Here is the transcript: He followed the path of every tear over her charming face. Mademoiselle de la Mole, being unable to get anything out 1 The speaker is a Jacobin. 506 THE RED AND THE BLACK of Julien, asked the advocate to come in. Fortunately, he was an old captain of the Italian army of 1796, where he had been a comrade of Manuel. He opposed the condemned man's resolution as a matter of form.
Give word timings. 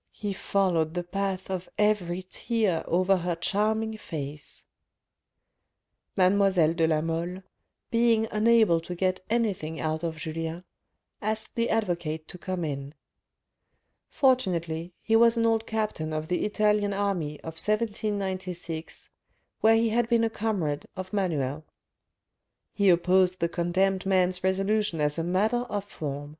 He 0.10 0.32
followed 0.32 0.94
the 0.94 1.02
path 1.04 1.50
of 1.50 1.68
every 1.76 2.22
tear 2.22 2.82
over 2.88 3.14
her 3.18 3.34
charming 3.36 3.98
face. 3.98 4.64
Mademoiselle 6.16 6.72
de 6.72 6.86
la 6.86 7.02
Mole, 7.02 7.42
being 7.90 8.26
unable 8.30 8.80
to 8.80 8.94
get 8.94 9.20
anything 9.28 9.78
out 9.78 10.02
1 10.02 10.12
The 10.14 10.18
speaker 10.18 10.18
is 10.18 10.22
a 10.22 10.32
Jacobin. 10.32 10.64
506 11.20 11.54
THE 11.54 11.66
RED 11.66 11.74
AND 11.74 11.82
THE 11.82 11.86
BLACK 11.86 11.92
of 11.92 12.02
Julien, 12.06 12.10
asked 12.10 12.18
the 12.24 12.24
advocate 12.24 12.28
to 12.28 12.38
come 12.38 12.64
in. 12.64 12.94
Fortunately, 14.08 14.94
he 15.02 15.16
was 15.16 15.36
an 15.36 15.44
old 15.44 15.66
captain 15.66 16.12
of 16.14 16.28
the 16.28 16.46
Italian 16.46 16.94
army 16.94 17.38
of 17.40 17.54
1796, 17.60 19.10
where 19.60 19.76
he 19.76 19.90
had 19.90 20.08
been 20.08 20.24
a 20.24 20.30
comrade 20.30 20.86
of 20.96 21.12
Manuel. 21.12 21.66
He 22.72 22.88
opposed 22.88 23.40
the 23.40 23.48
condemned 23.50 24.06
man's 24.06 24.42
resolution 24.42 25.02
as 25.02 25.18
a 25.18 25.22
matter 25.22 25.64
of 25.68 25.84
form. 25.84 26.38